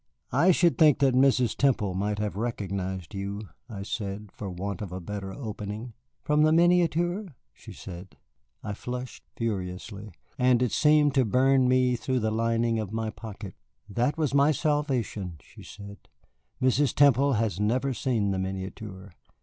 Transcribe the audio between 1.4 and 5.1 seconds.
Temple might have recognized you," I said, for want of a